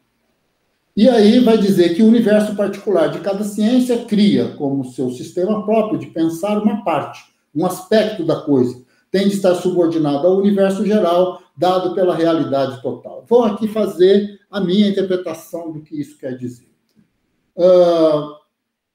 [0.96, 5.66] E aí vai dizer que o universo particular de cada ciência cria como seu sistema
[5.66, 7.22] próprio de pensar uma parte,
[7.54, 13.26] um aspecto da coisa, tem de estar subordinado ao universo geral, dado pela realidade total.
[13.28, 16.68] Vou aqui fazer a minha interpretação do que isso quer dizer.
[17.58, 18.36] Uh,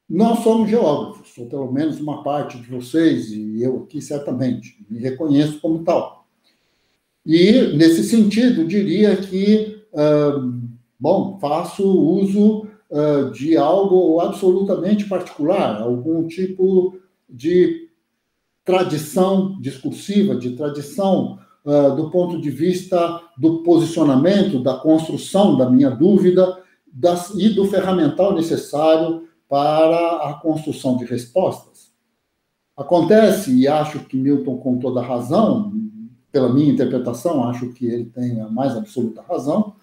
[0.09, 4.99] nós somos geógrafos, ou pelo menos uma parte de vocês, e eu aqui certamente, me
[4.99, 6.27] reconheço como tal.
[7.25, 16.29] E, nesse sentido, diria que uh, Bom, faço uso uh, de algo absolutamente particular, algum
[16.29, 17.89] tipo de
[18.63, 25.89] tradição discursiva, de tradição uh, do ponto de vista do posicionamento, da construção da minha
[25.89, 26.59] dúvida
[26.93, 31.91] das, e do ferramental necessário para a construção de respostas.
[32.77, 35.73] Acontece, e acho que Milton com toda razão,
[36.31, 39.75] pela minha interpretação, acho que ele tem a mais absoluta razão,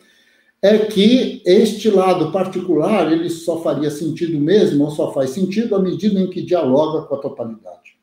[0.62, 5.80] é que este lado particular ele só faria sentido mesmo, ou só faz sentido à
[5.80, 7.98] medida em que dialoga com a totalidade.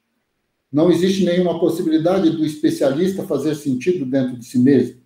[0.70, 5.00] Não existe nenhuma possibilidade do especialista fazer sentido dentro de si mesmo.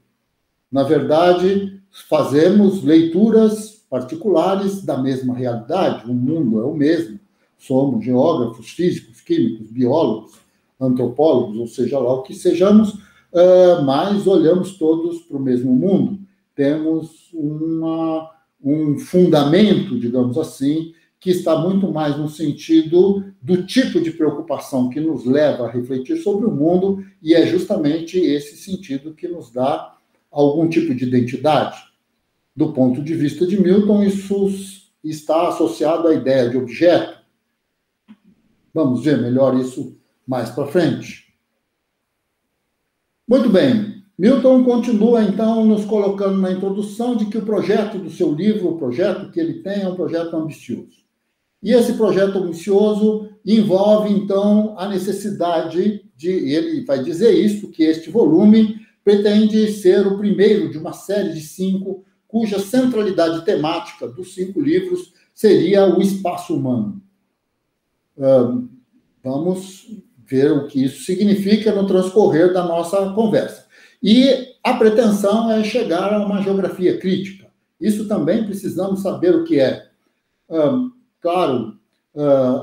[0.72, 7.18] Na verdade, fazemos leituras particulares da mesma realidade, o mundo é o mesmo.
[7.58, 10.32] Somos geógrafos, físicos, químicos, biólogos,
[10.80, 12.98] antropólogos, ou seja lá o que sejamos,
[13.32, 16.18] eh, mas olhamos todos para o mesmo mundo
[16.58, 24.10] temos uma, um fundamento, digamos assim, que está muito mais no sentido do tipo de
[24.10, 29.28] preocupação que nos leva a refletir sobre o mundo, e é justamente esse sentido que
[29.28, 29.94] nos dá
[30.32, 31.78] algum tipo de identidade.
[32.58, 34.50] Do ponto de vista de Milton, isso
[35.04, 37.20] está associado à ideia de objeto.
[38.74, 41.32] Vamos ver melhor isso mais para frente.
[43.28, 48.34] Muito bem, Milton continua, então, nos colocando na introdução de que o projeto do seu
[48.34, 51.06] livro, o projeto que ele tem, é um projeto ambicioso.
[51.62, 58.10] E esse projeto ambicioso envolve, então, a necessidade de, ele vai dizer isso, que este
[58.10, 64.60] volume pretende ser o primeiro de uma série de cinco, cuja centralidade temática dos cinco
[64.60, 67.02] livros seria o espaço humano.
[69.24, 69.86] Vamos
[70.26, 73.66] ver o que isso significa no transcorrer da nossa conversa.
[74.02, 77.48] E a pretensão é chegar a uma geografia crítica.
[77.80, 79.88] Isso também precisamos saber o que é.
[81.20, 81.78] claro,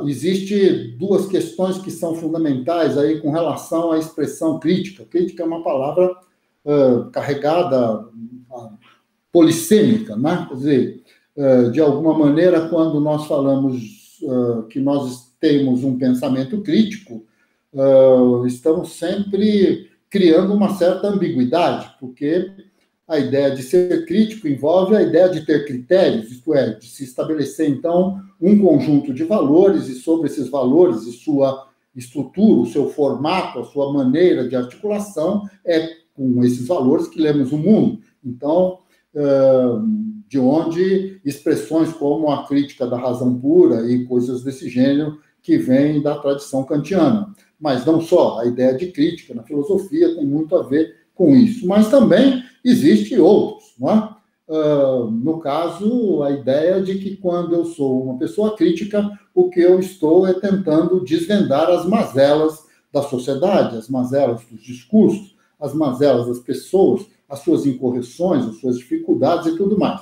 [0.05, 5.05] existe duas questões que são fundamentais aí com relação à expressão crítica.
[5.05, 6.15] Crítica é uma palavra
[7.11, 8.05] carregada
[9.35, 10.45] polissêmica, né?
[10.47, 11.03] Quer dizer,
[11.73, 14.17] de alguma maneira, quando nós falamos
[14.69, 17.25] que nós temos um pensamento crítico,
[18.47, 22.49] estamos sempre criando uma certa ambiguidade, porque
[23.05, 27.03] a ideia de ser crítico envolve a ideia de ter critérios, isto é, de se
[27.03, 32.89] estabelecer, então, um conjunto de valores, e sobre esses valores e sua estrutura, o seu
[32.89, 37.99] formato, a sua maneira de articulação, é com esses valores que lemos o mundo.
[38.23, 38.79] Então,
[40.27, 46.01] de onde expressões como a crítica da razão pura e coisas desse gênero que vêm
[46.01, 48.39] da tradição kantiana mas não só.
[48.39, 53.17] A ideia de crítica na filosofia tem muito a ver com isso, mas também existe
[53.19, 54.15] outros, não é?
[54.47, 59.59] Uh, no caso, a ideia de que quando eu sou uma pessoa crítica, o que
[59.59, 62.63] eu estou é tentando desvendar as mazelas
[62.93, 68.77] da sociedade, as mazelas dos discursos, as mazelas das pessoas, as suas incorreções, as suas
[68.77, 70.01] dificuldades e tudo mais.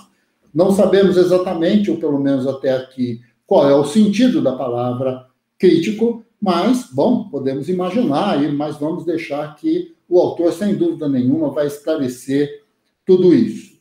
[0.53, 6.24] Não sabemos exatamente, ou pelo menos até aqui, qual é o sentido da palavra crítico,
[6.41, 12.63] mas, bom, podemos imaginar, mas vamos deixar que o autor, sem dúvida nenhuma, vai esclarecer
[13.05, 13.74] tudo isso.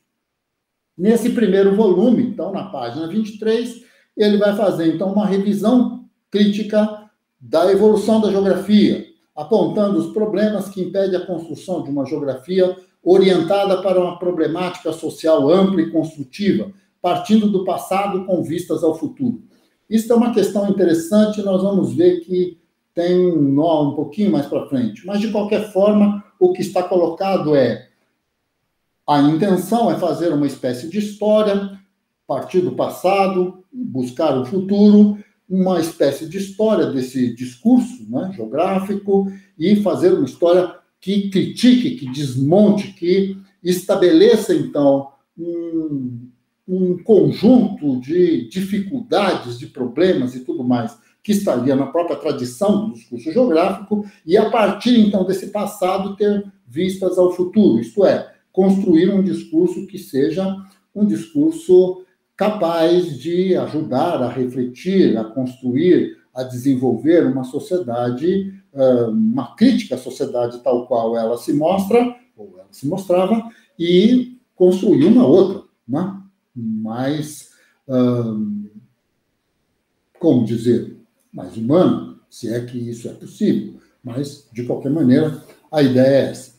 [0.97, 3.83] Nesse primeiro volume, então, na página 23,
[4.17, 10.83] ele vai fazer, então, uma revisão crítica da evolução da geografia, apontando os problemas que
[10.83, 17.49] impedem a construção de uma geografia orientada para uma problemática social ampla e construtiva, partindo
[17.49, 19.43] do passado com vistas ao futuro.
[19.91, 22.59] Isso é uma questão interessante, nós vamos ver que
[22.95, 25.05] tem um nó um pouquinho mais para frente.
[25.07, 27.89] Mas, de qualquer forma, o que está colocado é
[29.07, 31.79] a intenção é fazer uma espécie de história,
[32.27, 39.77] partir do passado, buscar o futuro, uma espécie de história desse discurso né, geográfico e
[39.77, 46.29] fazer uma história que critique, que desmonte, que estabeleça, então, um,
[46.67, 52.95] um conjunto de dificuldades, de problemas e tudo mais que estaria na própria tradição do
[52.95, 59.09] discurso geográfico, e a partir então desse passado ter vistas ao futuro, isto é, construir
[59.11, 60.57] um discurso que seja
[60.95, 62.05] um discurso
[62.37, 68.55] capaz de ajudar a refletir, a construir, a desenvolver uma sociedade,
[69.11, 75.05] uma crítica à sociedade tal qual ela se mostra, ou ela se mostrava, e construir
[75.07, 76.21] uma outra, né?
[76.55, 77.51] mais,
[80.19, 80.97] como dizer,
[81.33, 83.81] mais humana, se é que isso é possível.
[84.03, 86.53] Mas, de qualquer maneira, a ideia é essa.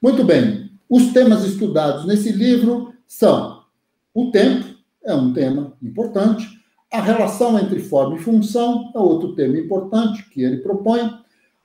[0.00, 3.64] Muito bem, os temas estudados nesse livro são
[4.12, 4.66] o tempo,
[5.02, 6.46] é um tema importante,
[6.94, 11.10] a relação entre forma e função é outro tema importante que ele propõe,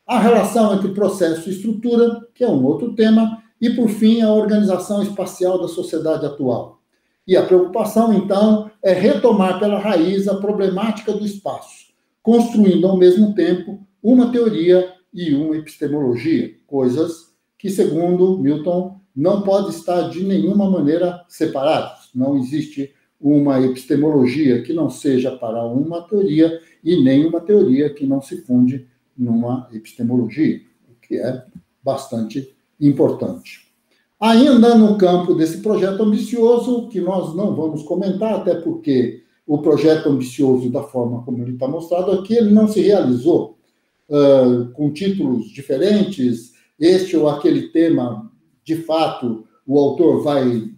[0.08, 4.34] a relação entre processo e estrutura, que é um outro tema, e, por fim, a
[4.34, 6.82] organização espacial da sociedade atual.
[7.28, 11.90] E a preocupação, então, é retomar pela raiz a problemática do espaço,
[12.24, 19.76] construindo ao mesmo tempo uma teoria e uma epistemologia, coisas que, segundo Milton, não pode
[19.76, 22.10] estar de nenhuma maneira separadas.
[22.16, 28.06] Não existe uma epistemologia que não seja para uma teoria e nem uma teoria que
[28.06, 31.44] não se funde numa epistemologia, o que é
[31.84, 33.68] bastante importante.
[34.20, 40.10] Ainda no campo desse projeto ambicioso, que nós não vamos comentar, até porque o projeto
[40.10, 43.58] ambicioso da forma como ele está mostrado aqui, ele não se realizou
[44.10, 48.32] uh, com títulos diferentes, este ou aquele tema,
[48.64, 50.70] de fato, o autor vai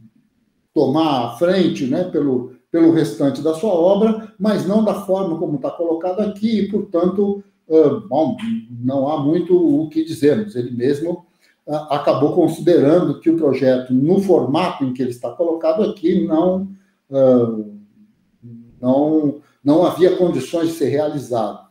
[0.73, 5.55] tomar a frente né, pelo, pelo restante da sua obra, mas não da forma como
[5.55, 8.37] está colocado aqui, e, portanto, uh, bom,
[8.69, 10.55] não há muito o que dizermos.
[10.55, 11.25] Ele mesmo
[11.67, 16.69] uh, acabou considerando que o projeto, no formato em que ele está colocado aqui, não.
[17.09, 17.71] Uh,
[18.81, 21.67] não, não havia condições de ser realizado.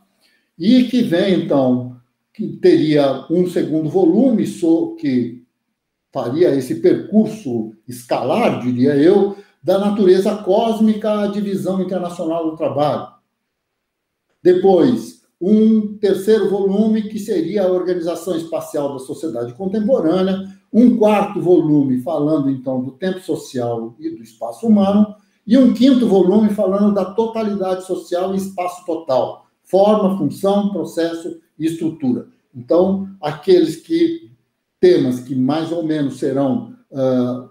[0.57, 1.97] E que vem, então,
[2.33, 4.47] que teria um segundo volume
[4.99, 5.40] que
[6.11, 13.07] faria esse percurso escalar, diria eu, da natureza cósmica à divisão internacional do trabalho.
[14.43, 22.01] Depois, um terceiro volume que seria a organização espacial da sociedade contemporânea, um quarto volume
[22.01, 27.05] falando então do tempo social e do espaço humano, e um quinto volume falando da
[27.05, 32.27] totalidade social e espaço total, forma, função, processo e estrutura.
[32.55, 34.30] Então, aqueles que
[34.81, 37.49] temas que mais ou menos serão uh,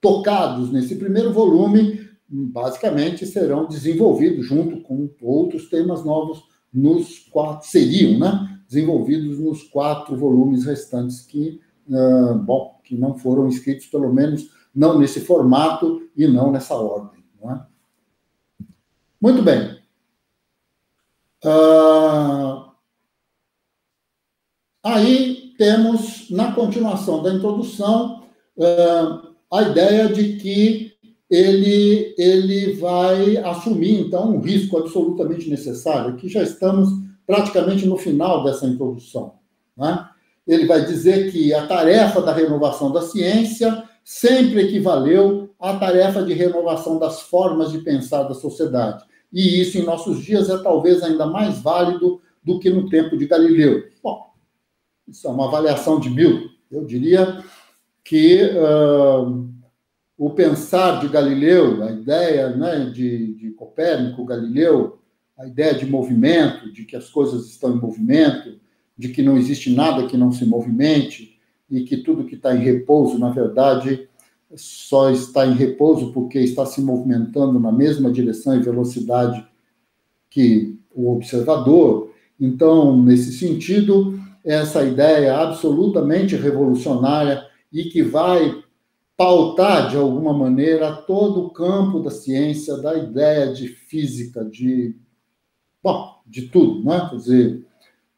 [0.00, 8.18] tocados nesse primeiro volume, basicamente serão desenvolvidos junto com outros temas novos nos quatro seriam,
[8.18, 11.58] né, desenvolvidos nos quatro volumes restantes que,
[11.88, 17.24] uh, bom, que não foram escritos pelo menos não nesse formato e não nessa ordem.
[17.42, 17.66] Não é?
[19.18, 19.78] Muito bem.
[21.42, 22.70] Uh,
[24.84, 28.22] aí temos, na continuação da introdução,
[28.56, 30.92] uh, a ideia de que
[31.28, 36.88] ele, ele vai assumir, então, um risco absolutamente necessário, que já estamos
[37.26, 39.34] praticamente no final dessa introdução.
[39.76, 40.08] Né?
[40.46, 46.32] Ele vai dizer que a tarefa da renovação da ciência sempre equivaleu à tarefa de
[46.32, 49.04] renovação das formas de pensar da sociedade.
[49.30, 53.26] E isso, em nossos dias, é talvez ainda mais válido do que no tempo de
[53.26, 53.84] Galileu.
[54.02, 54.27] Bom,
[55.08, 57.42] isso é uma avaliação de Milton, Eu diria
[58.04, 59.48] que uh,
[60.16, 64.98] o pensar de Galileu, a ideia né, de, de Copérnico, Galileu,
[65.38, 68.58] a ideia de movimento, de que as coisas estão em movimento,
[68.96, 71.38] de que não existe nada que não se movimente
[71.70, 74.08] e que tudo que está em repouso, na verdade,
[74.56, 79.46] só está em repouso porque está se movimentando na mesma direção e velocidade
[80.28, 82.12] que o observador.
[82.40, 88.62] Então, nesse sentido, essa ideia absolutamente revolucionária e que vai
[89.16, 94.94] pautar, de alguma maneira, todo o campo da ciência, da ideia de física, de,
[95.82, 97.10] bom, de tudo, não é?
[97.10, 97.66] Quer dizer,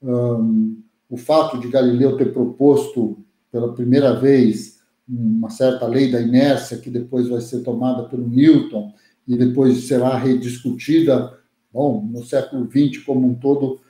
[0.02, 3.18] um, o fato de Galileu ter proposto
[3.50, 8.92] pela primeira vez uma certa lei da inércia, que depois vai ser tomada pelo Newton
[9.26, 11.36] e depois será rediscutida,
[11.72, 13.80] bom, no século XX como um todo,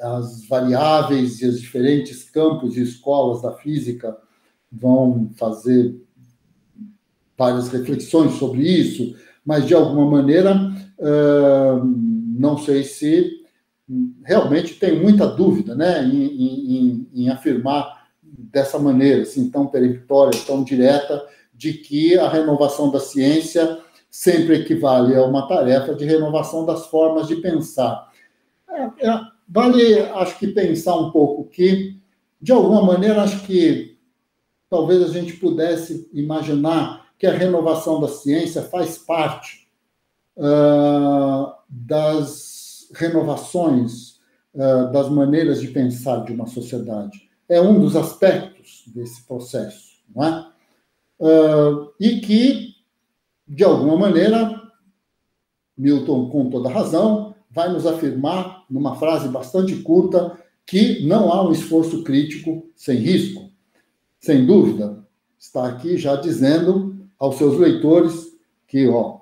[0.00, 4.16] as variáveis e os diferentes campos e escolas da física
[4.70, 5.96] vão fazer
[7.36, 10.54] várias reflexões sobre isso, mas de alguma maneira,
[10.98, 13.38] uh, não sei se
[14.24, 20.62] realmente tem muita dúvida né, em, em, em afirmar dessa maneira, assim, tão peremptória, tão
[20.62, 23.78] direta, de que a renovação da ciência
[24.10, 28.07] sempre equivale a uma tarefa de renovação das formas de pensar.
[28.70, 31.98] É, é, vale, acho que, pensar um pouco que,
[32.40, 33.98] de alguma maneira, acho que
[34.68, 39.68] talvez a gente pudesse imaginar que a renovação da ciência faz parte
[40.36, 44.20] uh, das renovações
[44.54, 50.24] uh, das maneiras de pensar de uma sociedade é um dos aspectos desse processo, não
[50.24, 50.48] é?
[51.18, 52.74] Uh, e que,
[53.46, 54.70] de alguma maneira,
[55.76, 61.52] Milton, com toda razão, vai nos afirmar, numa frase bastante curta, que não há um
[61.52, 63.50] esforço crítico sem risco.
[64.20, 65.04] Sem dúvida,
[65.38, 68.26] está aqui já dizendo aos seus leitores
[68.66, 69.20] que, ó,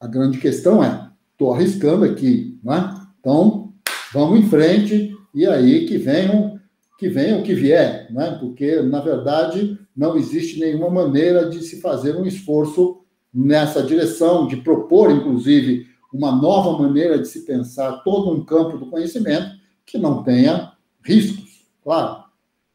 [0.00, 2.94] a grande questão é, estou arriscando aqui, não é?
[3.20, 3.72] Então,
[4.12, 6.60] vamos em frente, e aí que venham
[7.00, 8.36] que venha o que vier, né?
[8.38, 12.98] porque, na verdade, não existe nenhuma maneira de se fazer um esforço
[13.32, 18.86] nessa direção, de propor, inclusive, uma nova maneira de se pensar todo um campo do
[18.86, 19.50] conhecimento
[19.86, 20.72] que não tenha
[21.04, 22.24] riscos, claro,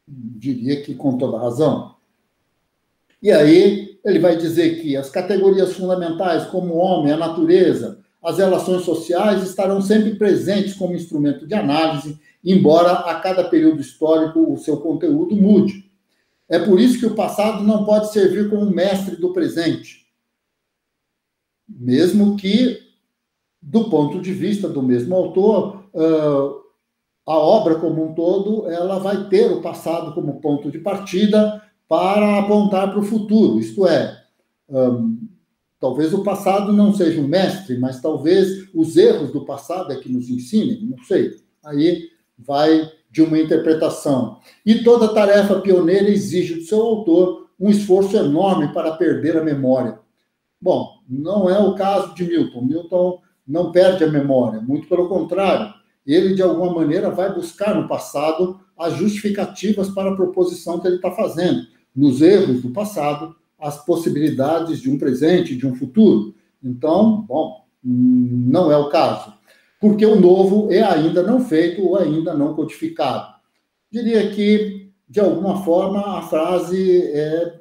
[0.06, 1.96] diria que com toda razão.
[3.22, 8.38] E aí ele vai dizer que as categorias fundamentais, como o homem, a natureza, as
[8.38, 14.56] relações sociais, estarão sempre presentes como instrumento de análise embora a cada período histórico o
[14.56, 15.90] seu conteúdo mude.
[16.48, 20.06] É por isso que o passado não pode servir como mestre do presente.
[21.68, 22.85] Mesmo que,
[23.68, 25.82] do ponto de vista do mesmo autor,
[27.26, 32.38] a obra como um todo, ela vai ter o passado como ponto de partida para
[32.38, 33.58] apontar para o futuro.
[33.58, 34.16] Isto é,
[35.80, 40.12] talvez o passado não seja um mestre, mas talvez os erros do passado é que
[40.12, 41.32] nos ensinem, não sei.
[41.64, 42.08] Aí
[42.38, 44.38] vai de uma interpretação.
[44.64, 49.98] E toda tarefa pioneira exige do seu autor um esforço enorme para perder a memória.
[50.60, 52.60] Bom, não é o caso de Milton.
[52.62, 55.72] Milton não perde a memória, muito pelo contrário.
[56.06, 60.96] Ele, de alguma maneira, vai buscar no passado as justificativas para a proposição que ele
[60.96, 66.34] está fazendo, nos erros do passado, as possibilidades de um presente, de um futuro.
[66.62, 69.36] Então, bom, não é o caso
[69.80, 73.34] porque o novo é ainda não feito ou ainda não codificado.
[73.90, 77.60] Diria que, de alguma forma, a frase é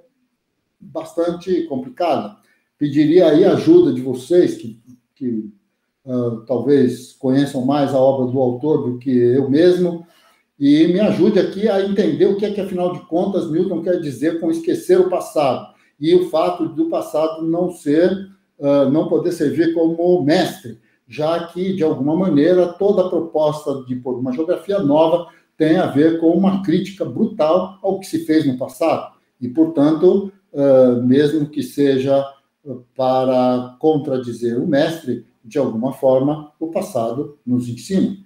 [0.80, 2.38] bastante complicada.
[2.78, 4.82] Pediria aí ajuda de vocês, que,
[5.14, 5.54] que
[6.06, 10.06] uh, talvez conheçam mais a obra do autor do que eu mesmo,
[10.60, 14.00] e me ajude aqui a entender o que é que, afinal de contas, Milton quer
[14.00, 18.12] dizer com esquecer o passado e o fato do passado não ser,
[18.60, 23.96] uh, não poder servir como mestre já que, de alguma maneira, toda a proposta de
[23.96, 25.28] pôr uma geografia nova
[25.58, 29.14] tem a ver com uma crítica brutal ao que se fez no passado.
[29.40, 30.32] E, portanto,
[31.04, 32.26] mesmo que seja
[32.96, 38.18] para contradizer o mestre, de alguma forma, o passado nos ensina.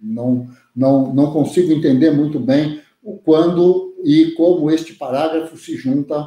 [0.00, 0.46] Não,
[0.76, 6.24] não, não consigo entender muito bem o quando e como este parágrafo se junta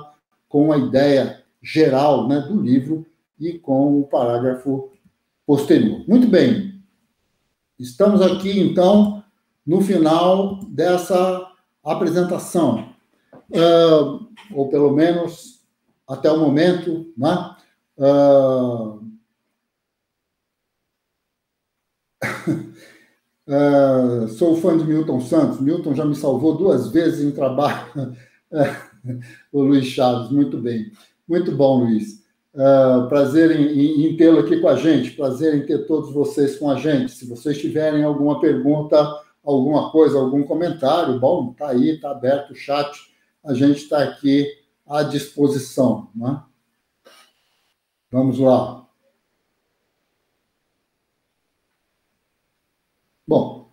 [0.49, 3.05] com a ideia geral né, do livro
[3.39, 4.89] e com o parágrafo
[5.45, 6.03] posterior.
[6.07, 6.81] Muito bem.
[7.79, 9.23] Estamos aqui, então,
[9.65, 11.47] no final dessa
[11.83, 12.89] apresentação.
[13.49, 15.61] Uh, ou pelo menos
[16.07, 17.55] até o momento, né?
[17.97, 19.10] Uh,
[23.47, 25.59] Uh, sou fã de Milton Santos.
[25.59, 28.15] Milton já me salvou duas vezes em trabalho.
[29.51, 30.91] o Luiz Chaves, muito bem.
[31.27, 32.21] Muito bom, Luiz.
[32.53, 35.11] Uh, prazer em, em, em tê-lo aqui com a gente.
[35.11, 37.11] Prazer em ter todos vocês com a gente.
[37.13, 38.97] Se vocês tiverem alguma pergunta,
[39.43, 42.91] alguma coisa, algum comentário, bom, está aí, está aberto o chat.
[43.43, 44.45] A gente está aqui
[44.85, 46.09] à disposição.
[46.15, 46.41] Né?
[48.11, 48.85] Vamos lá.
[53.31, 53.69] Bom,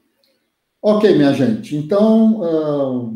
[0.80, 1.74] ok, minha gente.
[1.74, 3.12] Então, uh,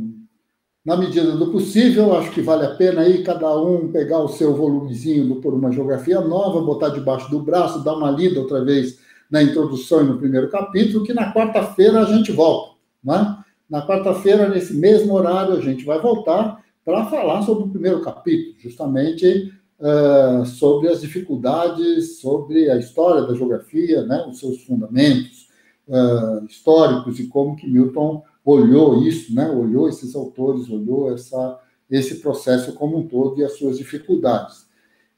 [0.85, 4.53] na medida do possível, acho que vale a pena aí cada um pegar o seu
[4.53, 8.99] volumezinho Por uma Geografia Nova, botar debaixo do braço, dar uma lida outra vez
[9.31, 12.75] na introdução e no primeiro capítulo, que na quarta-feira a gente volta.
[13.05, 13.39] Né?
[13.71, 18.57] Na quarta-feira, nesse mesmo horário, a gente vai voltar para falar sobre o primeiro capítulo,
[18.59, 24.27] justamente uh, sobre as dificuldades, sobre a história da geografia, né?
[24.29, 25.52] os seus fundamentos
[25.89, 29.49] uh, históricos e como que Milton olhou isso, né?
[29.51, 31.59] olhou esses autores, olhou essa,
[31.91, 34.67] esse processo como um todo e as suas dificuldades.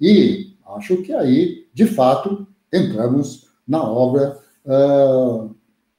[0.00, 5.54] E acho que aí, de fato, entramos na obra uh,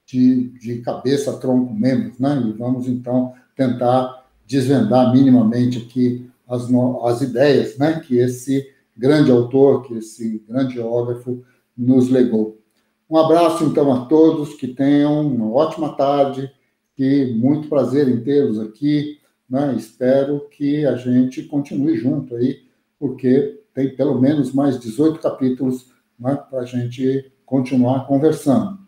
[0.06, 2.44] de, de cabeça, tronco, membros, né?
[2.46, 6.68] e vamos então tentar desvendar minimamente aqui as,
[7.04, 8.00] as ideias né?
[8.00, 11.44] que esse grande autor, que esse grande geógrafo
[11.76, 12.62] nos legou.
[13.10, 16.52] Um abraço, então, a todos, que tenham uma ótima tarde,
[16.96, 19.20] que muito prazer em tê-los aqui.
[19.50, 19.76] Né?
[19.78, 22.64] Espero que a gente continue junto aí,
[23.00, 28.80] porque tem pelo menos mais 18 capítulos né, para a gente continuar conversando.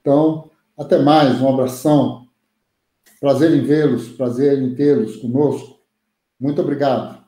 [0.00, 2.26] Então, até mais, um abração.
[3.20, 5.80] Prazer em vê-los, prazer em tê-los conosco.
[6.38, 7.21] Muito obrigado.